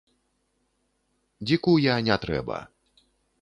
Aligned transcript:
Дзіку 1.49 1.75
я 1.83 1.95
не 2.09 2.17
трэба. 2.25 2.57